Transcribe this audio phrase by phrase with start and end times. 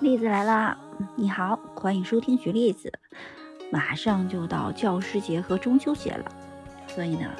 [0.00, 0.78] 栗子来啦！
[1.14, 2.90] 你好，欢迎收听举例子。
[3.70, 6.24] 马上就到教师节和中秋节了，
[6.88, 7.30] 所以呢，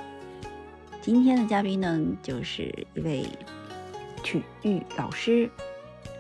[1.01, 3.27] 今天的嘉宾呢就是一位
[4.23, 5.51] 体育老师，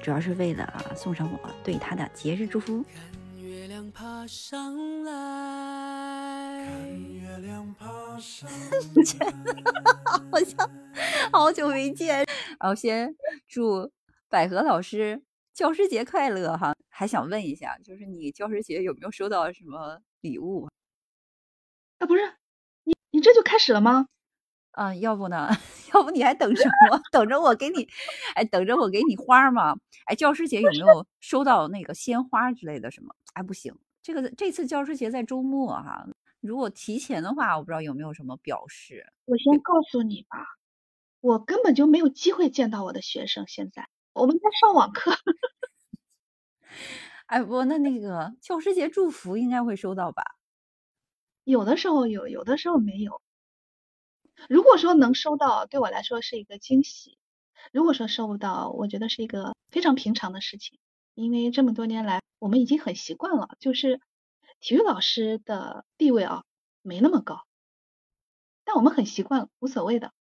[0.03, 0.67] 主要是为了
[0.97, 2.83] 送上我对他的节日祝福。
[2.85, 3.03] 看
[3.38, 5.13] 月亮爬上来，
[6.65, 8.49] 看月亮爬上
[9.19, 9.31] 来
[10.31, 10.71] 好像
[11.31, 12.25] 好久没见，
[12.59, 13.15] 然后先
[13.47, 13.93] 祝
[14.31, 15.21] 百合老师
[15.54, 16.74] 教师节快乐哈！
[16.88, 20.68] 还想问一下，就是你教师节有没有收到什么礼物？
[21.98, 22.22] 啊，不是，
[22.84, 24.06] 你你这就开始了吗？
[24.72, 25.50] 啊，要不呢？
[25.92, 27.00] 要不你还等什么？
[27.12, 27.86] 等着我给你，
[28.34, 29.77] 哎，等着我给你花吗？
[30.06, 33.14] 哎，教师节有没有收到那个鲜花之类的什么？
[33.34, 36.06] 哎，不行，这个这次教师节在周末哈，
[36.41, 39.12] 如果提前的话，我不知道有没有什么表示。
[39.27, 40.38] 我先告诉你吧，
[41.20, 43.46] 我根本就没有机会见到我的学生。
[43.46, 43.88] 现在
[44.20, 45.12] 我们在上网课。
[47.27, 50.22] 哎，不，那那个教师节祝福应该会收到吧？
[51.44, 53.22] 有的时候有，有的时候没有。
[54.48, 57.17] 如果说能收到，对我来说是一个惊喜；
[57.72, 60.78] 如果说收不到，我觉得是一个非常平常的事情。
[61.14, 64.00] 因为这么多年来，我们已经很习惯了，就是
[64.61, 66.44] 体育老师的地位啊
[66.83, 67.47] 没那么高，
[68.64, 70.12] 但我们很习惯，无所谓的。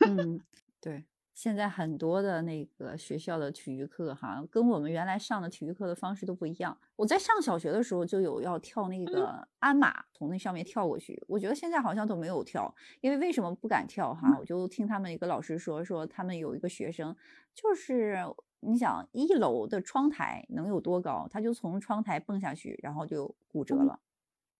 [0.00, 0.40] 嗯，
[0.80, 1.06] 对。
[1.36, 6.74] 现在很多的那个学校的体育课，哈，跟我们原来上的体育课的方式都不一样。
[6.96, 11.22] 我在上小学的时候就有要跳那个鞍马，从那上面跳过去。
[11.28, 14.14] 我觉得现在好像都没有跳，因为为什么不敢跳？
[14.14, 17.14] 哈，我就听他们一个老师说，说他们有一个学生，
[17.54, 18.16] 就是
[18.60, 24.00] 你想一楼的窗台能有多高，他就从窗台蹦下去，然后就骨折了。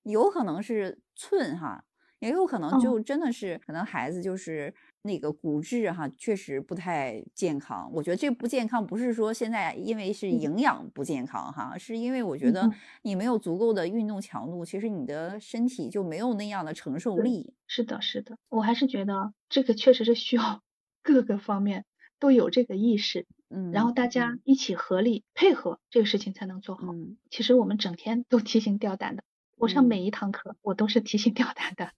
[0.03, 1.87] 有可能是寸哈，
[2.19, 4.75] 也有可能就真的是可能孩子就是。
[5.07, 12.71] 那个骨质哈确实不太健康，我觉得这不健康不是说现在因为是营养不健康哈，是因为我觉得
[13.03, 17.55] 你没有足够的运动强度，其实你的身体就没有那样的承受力。
[17.67, 20.61] 是的，是的，我还是觉得这个确实是需要
[21.03, 21.85] 各个方面
[22.19, 26.83] 都有这个意识，嗯，然后大家一起合力配合这个事情才能做好。
[27.31, 29.23] 其实我们整天都提心吊胆的，
[29.57, 31.91] 我上每一堂课我都是提心吊胆的。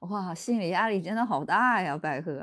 [0.00, 2.34] 哇，心理压力真的好大呀，百合。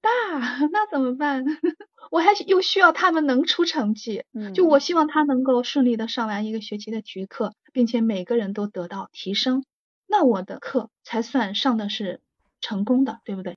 [0.00, 0.10] 大，
[0.72, 1.44] 那怎么办？
[2.10, 4.24] 我还又需要他们能出成绩。
[4.32, 9.64] 嗯，就我希望他能够顺利的上完一个学期的体育课，并且每个人都得到提升，
[10.06, 12.20] 那我的课才算上的是
[12.60, 13.56] 成功的，对不对？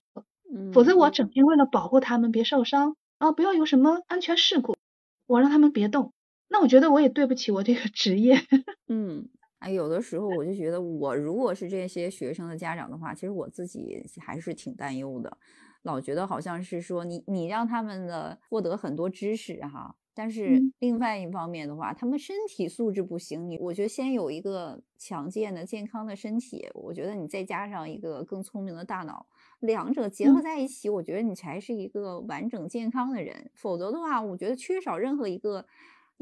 [0.53, 0.71] 嗯。
[0.73, 4.75] 否则我整天为了保护他们别受伤啊，不要有什么安全事故，
[5.27, 6.13] 我让他们别动，
[6.49, 8.35] 那我觉得我也对不起我这个职业。
[8.87, 9.29] 嗯。
[9.63, 15.37] 哎，有的时候我就觉得，我如果是这些学生的家长的话，其实我自己还是挺担忧的，
[15.83, 23.49] 老觉得好像是说你你让他们的获得很多知识哈，但是另外一方面的话，他们身体素质不行。
[23.49, 29.27] 你我觉得先有一个强健的健康的身体，我觉得你再加上一个更聪明的大脑，
[29.61, 33.49] 两者结合在一起，我觉得你才是一个完整健康的人。
[33.55, 35.65] 否则的话，我觉得缺少任何一个。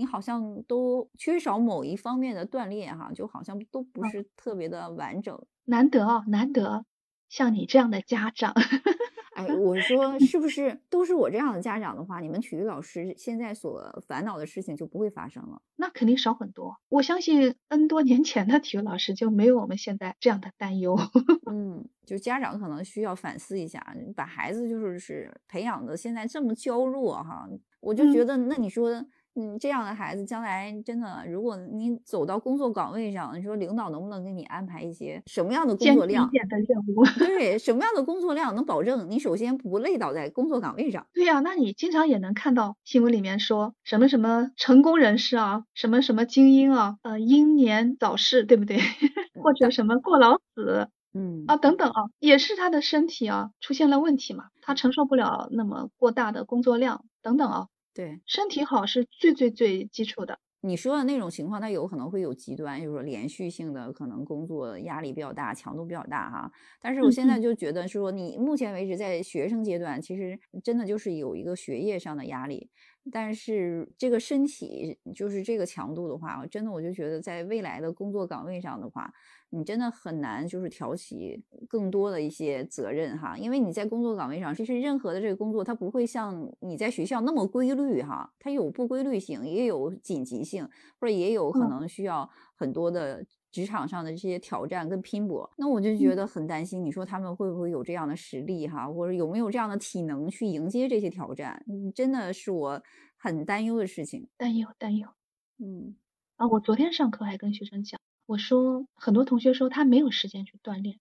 [0.01, 5.39] 你好像都缺少某一方面的锻炼哈，就好像都不是特别的完整。
[5.65, 6.85] 难得哦，难得
[7.29, 8.51] 像你这样的家长。
[9.35, 15.61] 哎，我说是不是都是我这样的家长的话，你们体育老师现在所烦恼的事情就不会发生了？
[15.75, 16.75] 那肯定少很多。
[16.89, 20.97] 我相信 N 多年前的体育老师就没有我们现在这样的担忧。
[21.49, 27.47] 嗯，就家长可能需要反思一下，把孩子就是是培养的现在这么娇弱哈，
[27.81, 29.05] 我就觉得那你说。
[29.35, 36.25] 嗯，这样的孩子将来真的，如果你走到工作岗位上，你说领导能不能给你安排一些什么样的工作量？
[36.49, 37.03] 的任务。
[37.17, 41.07] 对，什么样的工作量能保证你首先不累倒在工作岗位上？
[41.13, 48.77] 对呀，那你经常也能看到新闻里面说什么什么成功人士啊，什么什么精英啊，呃，英年早逝，对不对？
[49.41, 57.67] 或者什么过劳死，嗯啊等等啊，也是他的身体啊出现了问题嘛，他承受不了那么过大的工作量等等啊。
[57.93, 60.39] 对，身体好是最最最基础的。
[60.63, 66.51] 你说的那种情况，它有可能会有极端，就是说连续性的，可能工作压力比较大，强度比较大哈。
[66.79, 72.69] 但是我现在就觉得说，你目前为止在学生阶段，其实真的就是有一个学业上的压力。
[73.11, 79.11] 但是这个身体就是这个强度的话，真的我就觉得在未来的工作岗位上的话，
[79.51, 90.67] 你真的很难就是挑起更多的一些责任哈，因为你在工作岗位上，其实任何的这个工作它不会像你在学校那么规律哈，它有不规律性，也有紧急性，
[90.99, 93.23] 或者也有可能需要很多的。
[93.51, 96.85] 职场上的这些挑战跟拼搏，那我就觉得很担心。
[96.85, 101.61] 你说他们会不会有这样的实力哈，或者有没有这样的体能去迎接这些挑战？
[101.93, 102.81] 真的是我
[103.17, 104.29] 很担忧的事情。
[104.37, 105.09] 担忧，担忧。
[105.57, 105.97] 嗯。
[106.37, 110.99] 啊，我昨天上课还跟学生讲，我说很多同学说他没有时间去锻炼，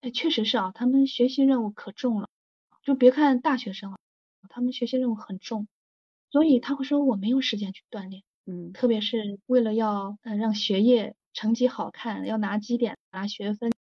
[0.00, 2.28] 哎，确实是啊，他们学习任务可重了，
[2.82, 3.98] 就别看大学生啊，
[4.48, 5.68] 他们学习任务很重，
[6.30, 13.72] 所以他会说我没有时间去锻炼，嗯，特别是为了要呃让学业成绩好看，要拿绩点拿学分，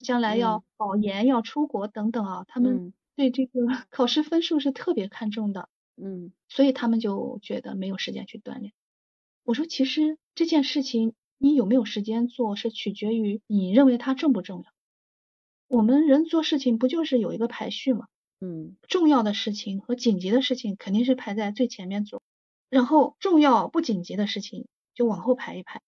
[0.00, 8.72] 将来要保研要出国等等啊，他们对这个 考试分数是特别看重的，嗯，所以他们就觉得没有时间去锻炼。
[9.44, 14.70] 我说，其实这件事情你有没有时间做，是取决于你认为它重不重要。
[15.66, 18.06] 我们人做事情不就是有一个排序吗？
[18.40, 22.22] 嗯，重要的事情和紧急的事情肯定是排在最前面做，
[22.70, 25.80] 然后重要不紧急的事情就往后排一排，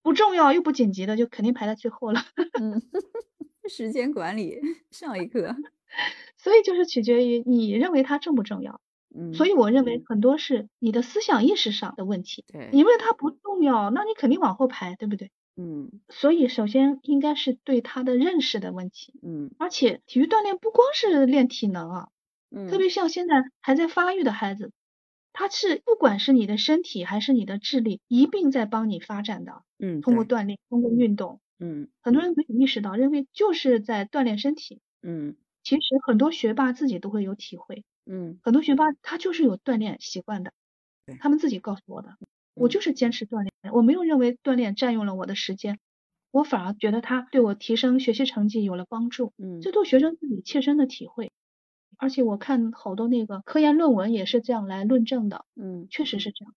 [0.00, 2.22] 不重要又不紧急的就肯定排在最后了。
[2.62, 2.80] 嗯，
[3.68, 4.60] 时间管理
[4.92, 5.56] 上一课，
[6.38, 8.80] 所以就是取决于你认为它重不重要。
[9.14, 12.44] 嗯，所以我认为很多是你的思想意识上的问题。
[12.52, 15.30] 对，你为它不重要，那你肯定往后排，对不对？
[15.56, 19.12] 嗯，所以首先应该是对他的认识的问题。
[19.22, 22.08] 嗯，而且体育锻炼不光是练体能啊，
[22.50, 24.72] 嗯，特别像现在还在发育的孩子，
[25.32, 29.62] 他是不管是你的身体还是你的智力，一并在帮你发展的。
[29.78, 31.40] 嗯，通过锻炼，通过运动。
[31.58, 34.80] 嗯，很多人没有意识到，认为就是在锻炼身体。
[35.02, 37.84] 嗯，其实很多学霸自己都会有体会。
[38.06, 40.52] 嗯，很多学霸他就是有锻炼习惯的，
[41.18, 42.16] 他们自己告诉我的，
[42.54, 45.78] 我就是坚持锻炼，我没有认为锻炼占用了我的时间，
[46.32, 51.32] 我反而觉得他对我提升学习成绩有了帮助，嗯，这都学生自己切身的体会，
[51.98, 56.54] 而且我看好多那个科研论文也是这样来论证的，嗯，确实是这样。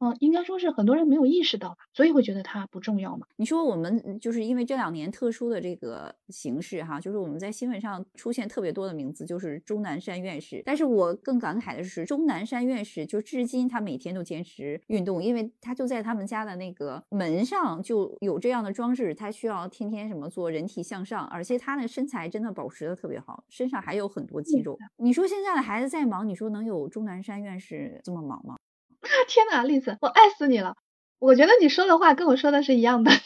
[0.00, 3.26] 嗯，应该说是很多人没有意识到吧，所以会觉得它不重要嘛。
[3.36, 10.62] 你说我们就是因为这两年特殊的这个形式哈，就是我们在新闻上出现特别多的名字，就是钟南山院士。
[10.64, 24.78] 但是我更感慨的是，钟南山院士就至今他每天都坚持运动，因为他就在他们家的那个门上就有这样的装置，他需要天天什么做人体向上，而且他的身材真的保持的特别好，身上还有很多肌肉。
[24.96, 28.56] 你说现在的孩子再忙，你说能有钟南山院士这么忙吗？
[29.28, 30.74] 天哪，栗子，我爱死你了！
[31.18, 33.10] 我觉得你说的话跟我说的是一样的。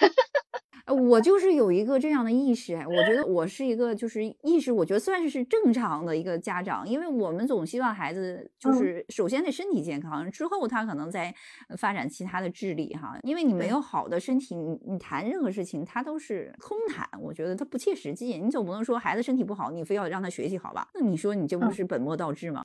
[0.86, 11.34] 我就是有一个这样的意识，我觉得我是一个就是意识，我觉得算是是正常的一个家长，因为我们总希望孩子就是首先得身体健康，之后他可能再
[11.78, 13.18] 发展其他的智力哈。
[13.22, 18.38] 因为你没有好的身体，你你谈任何事情他都是空谈，我觉得他不切实际。
[18.38, 20.86] 你总不能说孩子身体不好，你非要让他学习好吧？
[20.94, 22.62] 那你说你这不是本末倒置吗？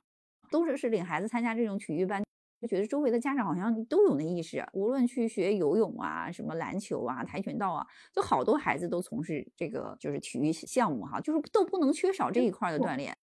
[0.50, 2.22] 都是是领孩子参加这种体育班。
[2.60, 13.16] 就觉得周围的家长好像都有那意识，无论去学游泳啊、什么篮球啊、跆拳道啊，就好多孩子都从事这个就是体育项目哈，就是都不能缺少这一块的锻炼。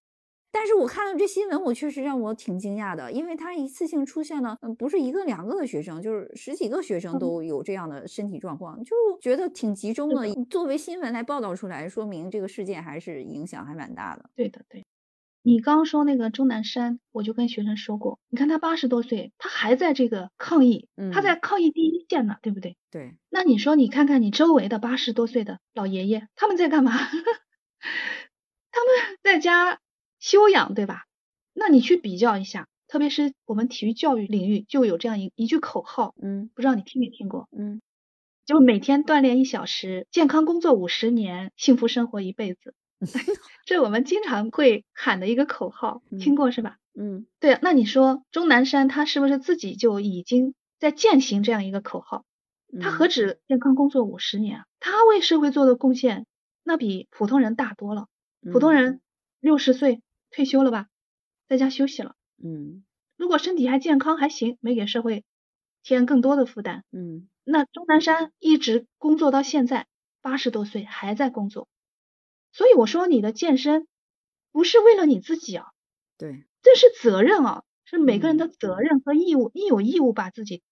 [0.50, 10.24] 但是我看到这新闻，我确实让我挺惊讶的，因为他一次性出现了，嗯，不是一个两个的学生，就是十几个学生都有这样的身体状况，就觉得挺集中的。
[10.50, 14.30] 作为新闻来报道出来，说明这个事件还是影响还蛮大的。
[14.36, 14.87] 对的，对。
[15.48, 22.76] 你刚刚说那个钟南山，我就跟学生说过，你看他八十多岁，他还在这个抗疫，他在抗疫第一线呢，对不对？
[22.92, 23.16] 对。
[23.30, 26.92] 那你说，你看看你周围的八十多岁的老爷爷，他们在干嘛？
[28.72, 29.80] 他们在家
[30.20, 31.06] 休养，对吧？
[31.54, 37.48] 那你去比较一下，特别是我们体育教育领域就有这样一一句口号，嗯，不知道你听没听过？
[37.58, 37.82] 嗯，
[38.46, 42.74] 就每天锻炼一小时，健康工作五十年，幸福生活一辈子。
[43.66, 46.78] 这我们经常会喊的一个口号，听过是吧？
[47.00, 47.60] 嗯，对。
[47.62, 52.26] 那你说钟南山他是不是自己就已经在践行这样一个口号？
[52.82, 56.26] 他何止健康工作五十年啊，他为社会做的贡献
[56.64, 58.08] 那比普通人大多了。
[58.52, 59.02] 普通人
[59.40, 60.02] 六十岁
[60.32, 60.88] 退休了吧，
[61.48, 62.16] 在家休息了。
[62.44, 62.84] 嗯，
[63.16, 65.24] 如果身体还健康还行，没给社会
[65.84, 66.84] 添更多的负担。
[66.92, 69.88] 嗯，那钟南山一直工作到现在，
[70.22, 71.68] 八十多岁还在工作。
[72.58, 73.88] 所以我说，你的健身
[74.52, 75.68] 不是为了你自己啊，
[76.18, 79.52] 对，这是责任啊，是每个人的责任和义务。
[79.54, 80.64] 你有义务把自己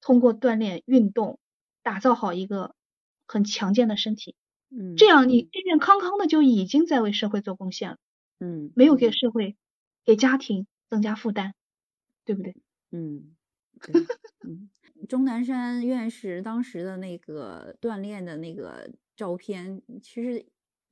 [0.00, 1.38] 通过锻炼、运动
[1.84, 2.74] 打造好一个
[3.28, 4.34] 很强健的身体，
[4.70, 7.98] 嗯，这样你健健康康的就已经在为社会做贡献了，
[8.40, 9.56] 嗯，没有给社会、
[10.04, 11.52] 给家庭增加负担，
[12.24, 12.56] 对不对？
[12.90, 13.36] 嗯，
[13.80, 13.94] 对，
[14.42, 14.68] 嗯，
[15.08, 20.44] 钟南山院士当时的那个锻炼的那个照片，其实。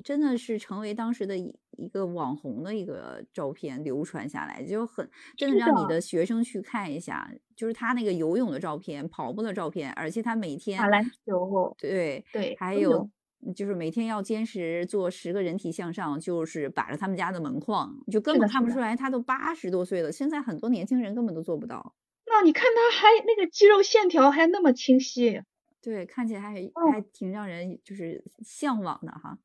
[0.04, 13.08] 真的是成为当时的一一个网红的一个照片流传下来，就很真的让你的学生去看一下，就是他那个游泳的照片、跑步的照片，而且他每天打篮球，对对，还有
[13.54, 20.10] 就是每天要坚持做十个人体向上，就是把着他们家的门框，就根本看不出来他都八十多岁了。
[20.12, 21.94] 现在很多年轻人根本都做不到。
[22.26, 25.42] 那你看他还那个肌肉线条还那么清晰，
[25.80, 26.54] 对，看起来还
[26.90, 29.38] 还挺让人就是向往的哈。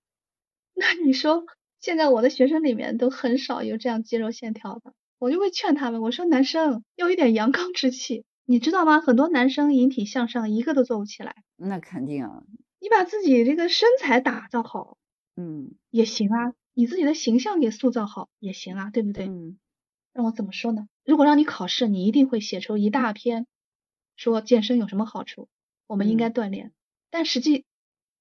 [0.81, 1.45] 那你说
[1.79, 8.99] 现在我的学生里面都很少有这样肌肉线条的，我就会劝他们，我说男生要一点阳刚之气，你知道吗？
[8.99, 11.35] 很多男生引体向上一个都做不起来。
[11.55, 12.43] 那肯定啊，
[12.79, 14.97] 你把自己这个身材打造好，
[15.35, 19.27] 嗯，也行啊，你自己的形象给塑造好也行啊，对不对？
[19.27, 19.59] 嗯。
[20.13, 20.87] 让我怎么说呢？
[21.05, 23.45] 如果让你考试，你一定会写出一大篇，
[24.17, 25.47] 说健身有什么好处，
[25.87, 26.73] 我们应该锻炼。
[27.11, 27.65] 但实际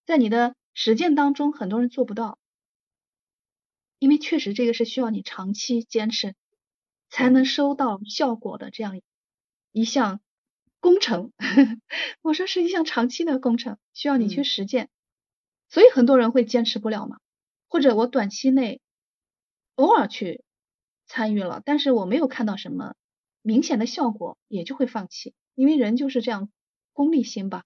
[0.06, 2.38] 在你的实践当中，很多人做不到，
[4.00, 6.34] 因为确实这个是需要你长期坚持
[7.08, 9.00] 才能收到效果的这样
[9.70, 10.20] 一项
[10.80, 11.32] 工程。
[12.22, 14.88] 我说是一项长期的工程，需要你去实践，
[15.68, 17.18] 所以很多人会坚持不了嘛。
[17.68, 18.80] 或者我短期内
[19.76, 20.42] 偶尔去。
[21.12, 22.94] 参与了，但是我没有看到什么
[23.42, 26.52] 明显的效果，也就会放弃，因为人就是这样
[26.92, 27.64] 功利心吧。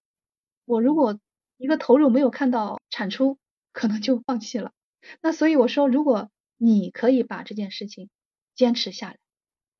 [0.64, 1.20] 我如果
[1.58, 3.36] 一个投入没有看到产出，
[3.70, 4.72] 可能就放弃了。
[5.20, 8.08] 那所以我说，如果你可以把这件事情
[8.54, 9.18] 坚持下来，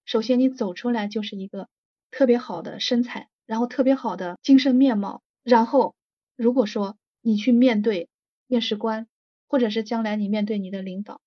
[0.05, 1.69] 首先你走出来就是一个
[2.11, 5.95] 特别好的身材，然后特别好的精神面貌，然后
[6.37, 8.09] 如果说你去面对
[8.47, 9.07] 面试官，
[9.49, 11.21] 或者是将来你面对你的领导，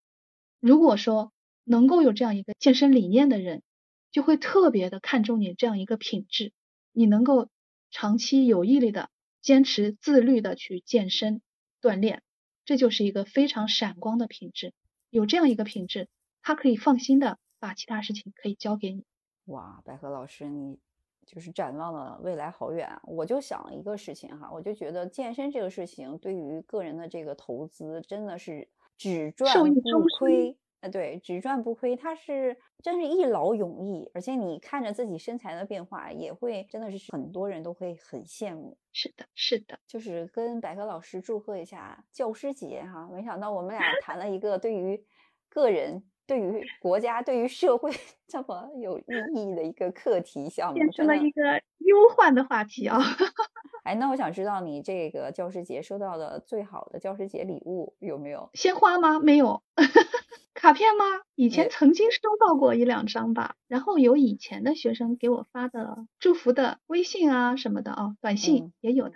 [0.60, 1.32] 如果说。
[1.70, 3.62] 能够有这样一个健身理念的人，
[4.10, 6.54] 就会特别的看重你这样一个品质。
[6.94, 7.50] 你能够
[7.92, 9.10] 长期有毅力的
[9.42, 11.42] 坚持自律的去健身
[11.82, 12.24] 锻炼，
[12.68, 14.74] 这就是一个非常闪光的品质。
[15.10, 16.10] 有这样一个品质，
[16.42, 19.06] 他可以放心的把其他事情可以交给你。
[19.46, 20.78] 哇，百合老师，你
[21.26, 23.00] 就是展望了未来好远。
[23.04, 29.82] 我就想一个事情哈，我就觉得健身这个事情对于个人的这个投资真的是只赚不
[30.20, 30.58] 亏。
[30.80, 38.78] 呃，对，只赚不亏，它是真是一劳永逸，而且你看着自己身材的变化，也会真的是很多人都会很羡慕。
[38.94, 45.04] 是的，是的，就是跟百合老师祝贺一下教师节哈，没想到我们俩谈了一个对于
[45.50, 47.92] 个人、对于国家、对于社会
[48.28, 49.04] 这么有意
[49.34, 51.42] 义的一个课题项目，变成了一个
[51.80, 53.00] 忧患的话题啊。
[53.84, 58.50] 哎，那我想知道你这个教师节收到的最好的教师节礼物有没有？
[58.54, 59.20] 鲜花吗？
[59.20, 59.64] 没有。
[60.68, 61.06] 卡片吗？
[61.36, 69.16] 以前曾经收到过一两张吧，然后有以前的学生给我发的祝福的微信啊什么的哦，短信也有的。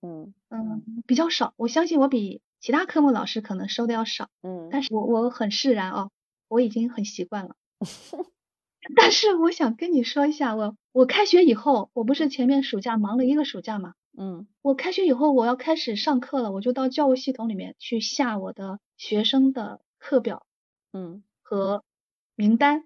[0.00, 1.54] 嗯嗯，比较少。
[1.56, 4.28] 我相信我比其他科目老师可能收的要少。
[4.44, 6.12] 嗯，但是我我很释然哦，
[6.46, 7.56] 我已经很习惯了。
[8.94, 13.94] 但是我想跟你说一下，我我开学以后，我不是前面暑假忙了一个暑假嘛？
[14.16, 20.46] 嗯，我开学以后我要开始上课了，我就到教务系统里面去下我的学生的课表。
[20.92, 21.84] 嗯，和
[22.34, 22.84] 名单，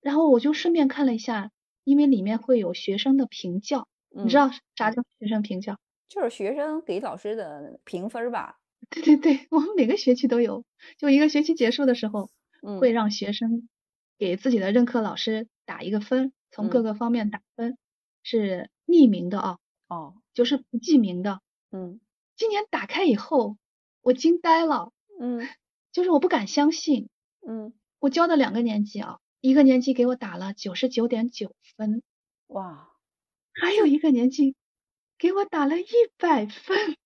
[0.00, 1.50] 然后我就顺便看了一下，
[1.84, 5.78] 因为里面会有学生的评教，你知道啥叫学生评教？
[6.08, 8.58] 就是学生给老师的评分吧。
[8.90, 10.64] 对对对，我们每个学期都有，
[10.98, 12.30] 就一个学期结束的时候，
[12.80, 13.68] 会让学生
[14.18, 17.76] 给自己的任课老师打一个分，从各个方面打分，
[18.22, 19.58] 是匿名的啊。
[19.88, 21.40] 哦，就是不记名的。
[21.70, 22.00] 嗯，
[22.36, 23.56] 今年打开以后，
[24.02, 24.92] 我惊呆了。
[25.20, 25.46] 嗯，
[25.92, 27.08] 就是我不敢相信。
[27.46, 32.02] 嗯，我教的两个年级啊，一个年级给我打了九十九点九分，
[32.48, 32.90] 哇，
[33.52, 34.54] 还有一个年级
[35.18, 35.86] 给我打了一
[36.18, 36.96] 百分，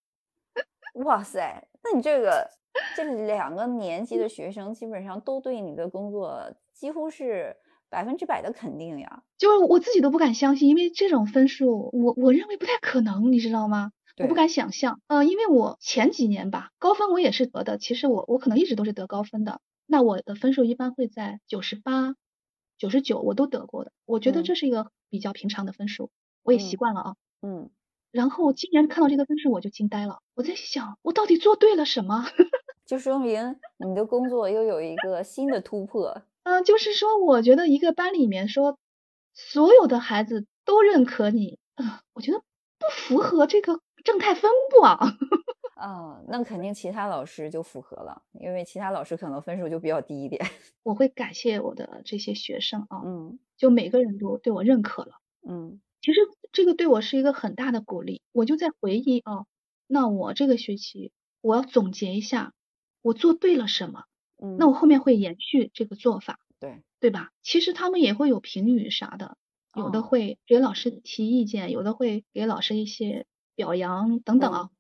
[1.05, 2.49] 哇塞，那你这个
[2.97, 7.57] 这 两个年级的学生基本上都对你的工作几乎是
[7.89, 13.93] 百分之百的肯定呀，就是我自己都不敢相信，因为这种分数我我认为不太可能，你知道吗？
[14.17, 19.61] 我不敢想象，呃，因为我前几年吧，高分我也是得的，其实我我可能一直都是得高分的。
[19.87, 22.15] 那我的分数一般会在九十八、
[22.79, 23.93] 九十九，我都得过的。
[24.05, 26.11] 我觉得这是一个比较平常的分数，
[26.43, 27.15] 我也习惯了啊。
[27.43, 27.71] 嗯。
[28.11, 30.21] 然后今年看到这个分数，我就惊呆了。
[30.35, 32.25] 我在想，我到底做对了什么？
[32.87, 36.23] 就说明你的工作又有一个新的突破。
[36.45, 38.79] 嗯， 就是说，我觉得一个班里面说
[39.33, 42.39] 所有的孩子都认可你，嗯，我觉得
[42.79, 45.17] 不符合这个正态分布啊。
[45.85, 50.41] 啊，那肯定其他老师就符合了，因为其他老师可能分数就比较低一点。
[50.83, 56.21] 我会感谢我的这些学生啊，嗯，就每个人都对我认可了，嗯，其实
[56.53, 58.23] 这个对我是一个很大的鼓励。
[58.33, 59.45] 我就在回忆啊，
[59.87, 61.13] 那我这个学期
[61.43, 62.55] 我要总结一下，
[63.03, 64.05] 我做对了什么，
[64.43, 67.31] 嗯，那我后面会延续这个做法，对，对吧？
[67.43, 69.37] 其实他们也会有评语啥的，
[69.77, 74.71] 有的会给老师提意见，有的会给老师一些表扬等等啊。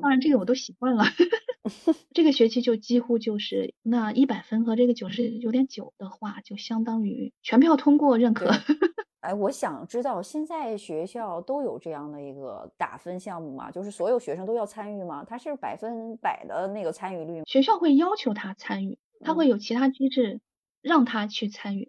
[0.00, 1.04] 当然，这个我都习惯了。
[2.14, 8.46] 这个学期就几乎就是那一百分和这个九十九点九的话，就相当于全票通过认可。
[9.20, 13.68] 哎，我想知道现在学校都有这样的一个打分项目吗？
[13.68, 15.24] 就是所有学生都要参与吗？
[15.26, 17.44] 它是百分百的那个参与率吗？
[17.46, 20.40] 学校会要求他参与，他会有其他机制
[20.82, 21.88] 让他去参与。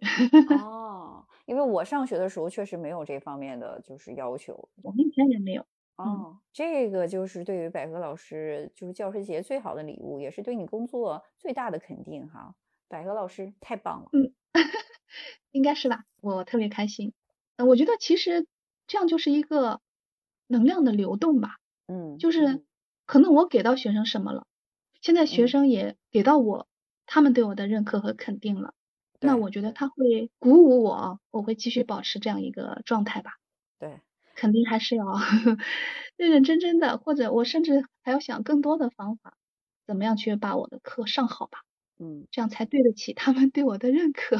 [0.50, 5.64] 哦，因为我上学的时候确实没有这方面的就是要求，我们以前也没有。
[5.98, 12.54] 哦，这个就是对于百合老师，就是教师节最好的礼物，也是对你工作最大的肯定哈。
[12.88, 14.32] 百合老师太棒了，嗯，
[15.52, 16.04] 应该是吧？
[16.20, 17.12] 我特别开心。
[17.56, 18.46] 嗯，我觉得其实
[18.86, 19.80] 这样就是一个
[20.46, 21.56] 能量的流动吧。
[21.88, 22.64] 嗯，就是
[23.06, 24.46] 可能我给到学生什么了，
[25.00, 26.68] 现在学生也给到我
[27.06, 28.74] 他们对我的认可和肯定了，
[29.20, 33.32] 那我觉得他会鼓舞我，我会继续保持这样一个状态吧。
[33.80, 34.00] 对。
[34.40, 35.04] 肯定还是要
[36.16, 39.34] 认认真真的，或者我甚至还要想更多的方法，
[39.86, 41.60] 怎么样去把我的课上好吧？
[41.98, 44.36] 嗯，这样才对得起他们对我的认可。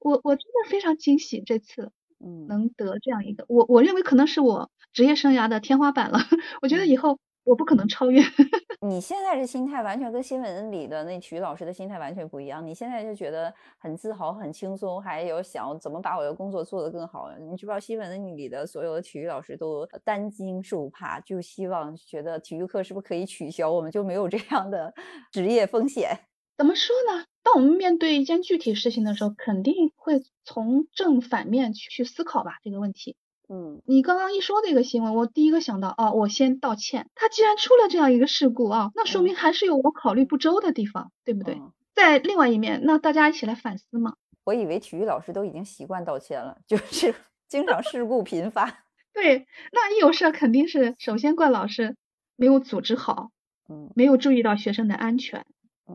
[0.00, 6.18] 我我真的非常惊喜，这次嗯能得这样一个，我我认为可能是我职业生涯的天花板了。
[6.62, 7.18] 我觉得以后。
[7.46, 8.20] 我不可能超越
[8.82, 12.64] 你现在这心态，完全跟新闻里的那体育老师的心态完全不一样。
[12.64, 17.30] 你现在就觉得很自豪、很轻松，还有想怎么把我的工作做得更好。
[17.38, 24.92] 你知不知道新闻里的所有的体育老师都担惊受怕，就希望觉得体育课是不是可以取消，我们就没有这样的
[25.32, 26.18] 职业风险。
[26.58, 27.24] 怎么说呢？
[27.44, 33.16] 当我们面对一件具体事情的时候，肯定会从正反面去去思考吧这个问题。
[33.48, 37.08] 嗯，你刚刚一说这个新闻，我第一个想到，哦，我先道歉。
[37.14, 41.60] 他既然出了这样一个事故啊，那说明还是有我考虑不周的地方，对不对？
[41.94, 44.16] 在另外一面，那大家一起来反思嘛。
[44.44, 47.14] 我以为体育老师都已经习惯道歉了，就是
[47.48, 48.84] 经常事故频发。
[49.14, 51.96] 对，那一有事肯定是首先怪老师
[52.36, 53.30] 没有组织好，
[53.68, 55.46] 嗯，没有注意到学生的安全，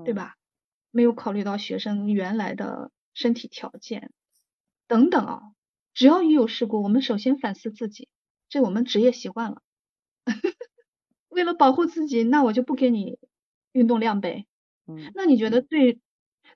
[0.06, 0.36] 对吧？
[0.90, 4.12] 没有考虑到学生原来的身体条件
[4.88, 5.42] 等等啊。
[6.02, 8.08] 只要一有事故，我们首先反思自己，
[8.50, 9.62] 这我们职业习惯了。
[11.30, 13.20] 为了保护自己，那我就不给你
[13.74, 14.48] 运动量呗。
[14.88, 16.00] 嗯，那你觉得最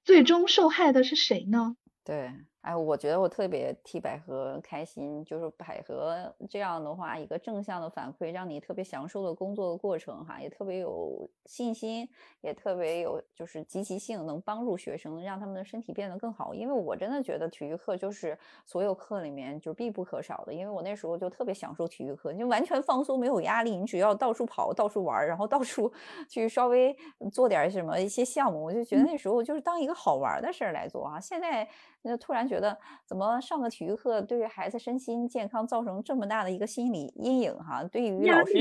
[0.03, 1.77] 最终受害的是谁呢？
[2.07, 2.45] 对。
[2.65, 12.09] 哎，我觉得我特别替百合开心，就是百合这样的话，一个正向的反馈，让你特别享受的工作的过程，哈，也特别有信心，
[12.41, 16.55] 也特别有就是积极性，能帮助学生，让他们的身体变得更好。
[16.55, 25.93] 因为我真的觉得体育课就是所有课里面就必不可少的，因为我那时候就特别享受体育课，就完全放松，没有压力，你只要到处跑，到处玩，然后到处
[26.27, 26.97] 去稍微
[27.31, 31.19] 做点什么一些项目，我就觉得那时候就是当一个好玩的事儿来做啊。
[31.19, 31.67] 现在
[32.05, 37.83] 那突然觉得怎么上个体育课对于孩子身心健康造成这么大的一个心理阴影哈？
[37.91, 38.53] 对于老师，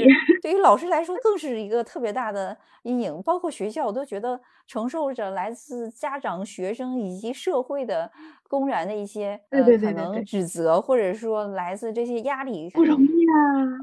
[0.42, 3.22] 对于老师来说更是一个特别大的阴影。
[3.22, 8.11] 包括学校，我都觉得承受着来自家长、学生以及社会的
[8.48, 13.26] 公然的一些呃可能指责，或者说来自这些压力，不容易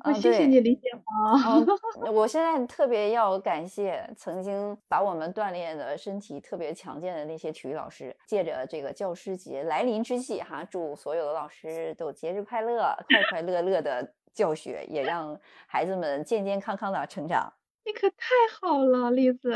[0.03, 0.13] 啊！
[0.13, 2.11] 谢谢你理解我。
[2.11, 9.63] 我现在特别要感谢曾经把我们锻炼的身体特别强健的那些体育老师，借着这个教师节。
[9.63, 17.51] 来临之际，哈，祝所有的老师都节日快乐，快快乐乐的教学，也让孩子们健健康康的成长。
[17.83, 18.15] 你可太
[18.59, 19.51] 好了，栗子。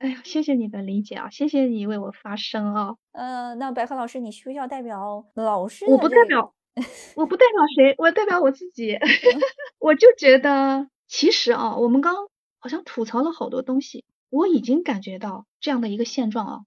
[0.00, 2.96] 哎呀，谢谢你的理解啊，谢谢你为我发声啊。
[3.12, 5.84] 呃，那百合老师，你需要代表老师？
[5.86, 6.54] 我不代表，
[7.16, 8.98] 我不代表谁，我代表我自己。
[9.78, 12.14] 我就觉得，其实啊，我们刚
[12.58, 16.60] 好像吐槽了好多东西，我已经感觉到这样的一个现状啊，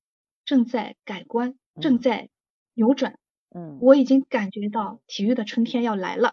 [0.46, 2.30] 正在改观，正在。
[2.76, 3.20] 扭转，
[3.54, 6.32] 嗯，我已经感觉到体育的春天要来了。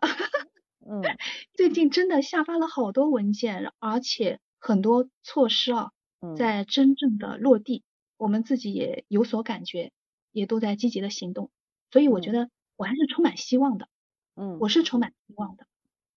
[0.88, 1.02] 嗯，
[1.52, 5.90] 最近真的下发了好多文件，而且很多措施啊，
[6.36, 7.82] 在真正的落地，
[8.16, 9.92] 我们自己也有所感觉，
[10.32, 11.50] 也都在积极的行动。
[11.90, 13.88] 所以我觉得我还是充满希望的。
[14.34, 15.66] 嗯，我是充满希望的。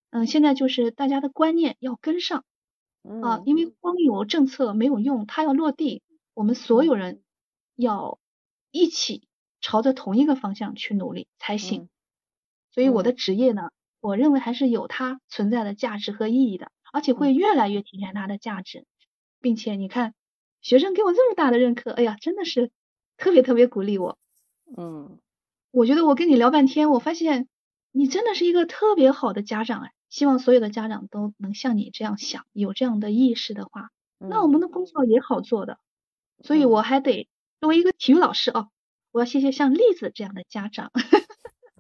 [0.10, 2.46] 嗯，现在就是大家的观念要跟上
[3.22, 6.02] 啊，因为光有政策没有用，它要落地，
[6.34, 7.22] 我们所有人
[7.76, 8.20] 要
[8.72, 9.28] 一起。
[9.66, 11.88] 朝着同一个方向去努力才行，
[12.74, 13.70] 所以我的职业呢，
[14.02, 18.86] 我认为还是有它存在的价值和意义的，而且会越来越体现它的价值，
[19.44, 20.14] 并且你看，
[20.62, 22.72] 学生给我这么大的认可，哎呀，真的是
[23.18, 24.18] 特别特别鼓励我。
[24.78, 25.20] 嗯，
[25.70, 27.50] 我觉得我跟你聊半天，我发现
[27.92, 35.78] 你真的是一个特别好的家长哎，希望所有的家长都能像你这样想，有这样的意识的话，那我们的工作也好做的。
[36.42, 37.28] 所以我还得
[37.60, 38.70] 作为一个体育老师哦。
[39.12, 40.92] 我要谢谢像栗子这样的家长，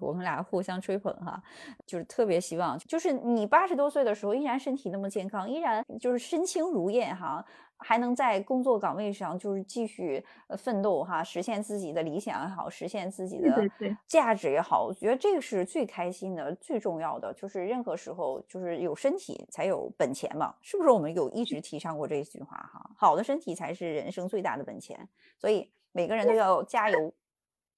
[0.03, 1.41] 我们俩互相吹捧哈，
[1.85, 7.45] 就是特别希望，就是你八十多岁的时候依然身体那么健康，依然就是身轻如燕哈。
[7.79, 10.23] 还能在工作岗位上就是继续
[10.57, 13.69] 奋斗哈，实现自己的理想也好，实现自己的
[14.07, 17.33] 价值也好，我觉得这个是最开心的、最重要的。
[17.33, 20.91] 就是任何时候，就是有身体才有本钱嘛，是不是？
[20.91, 25.09] 我们有一直提倡过这句话哈，好的身体才是人生最大的本钱。
[25.37, 27.13] 所以每个人都要加油，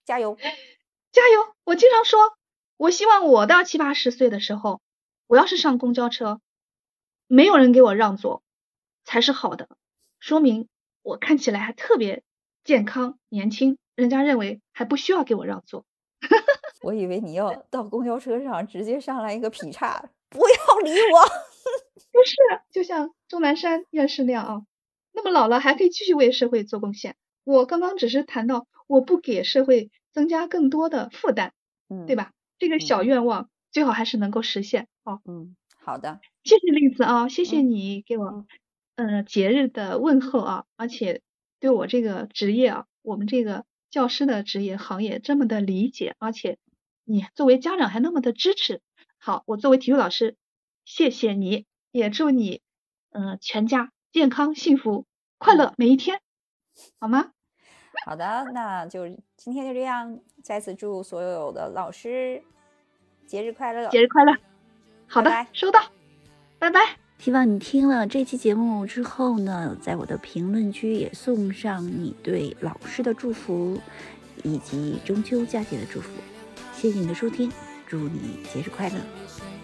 [0.03, 0.37] 加油，
[1.15, 1.55] 加油！
[1.63, 2.19] 我经常说，
[2.75, 4.81] 我希望我到七八十岁的时候，
[5.27, 6.41] 我要是上公交车，
[7.27, 8.43] 没有人给我让座，
[9.05, 9.69] 才是好的。
[10.19, 10.67] 说明
[11.03, 12.21] 我看起来还特别
[12.65, 15.85] 健康年轻，人家认为还不需要给我让座。
[16.83, 21.25] 我以为你要到公交车上直接上来一个劈叉，不要理我。
[22.11, 22.35] 不是，
[22.73, 24.61] 就像钟南山院士那样啊，
[25.13, 27.15] 那么老了还可以继续为社会做贡献。
[27.45, 31.51] 我刚刚只是谈到我不给社会增加更多的负担，
[31.89, 32.31] 嗯，对吧？
[32.57, 35.19] 这个小愿望最好还是能够实现哦。
[35.25, 38.45] 嗯，好的，谢谢栗子啊，谢谢你给我。
[38.95, 41.21] 嗯，节日的问候啊，而且
[41.59, 46.57] 对我这个职业啊，我们这个教师的职业行业这么的理解，而且
[47.03, 48.81] 你作为家长还那么的支持。
[49.17, 50.37] 好，我作为体育老师，
[50.85, 52.61] 谢谢你，也祝你
[53.11, 55.05] 嗯全家健康、幸福、
[55.37, 56.21] 快乐每一天，
[57.01, 57.34] 好吗？
[58.05, 62.41] 好的，那就今天就这样，再次祝所有的老师
[63.25, 64.33] 节日快乐，节日快乐。
[65.07, 65.79] 好的，收到，
[66.59, 66.79] 拜拜。
[67.17, 73.79] 希望你听了这期节目之后呢，在我的评论区也送上你对老师的祝福，
[74.43, 76.11] 以及中秋佳节的祝福。
[76.73, 77.51] 谢谢你的收听，
[77.87, 79.54] 祝你节日快乐。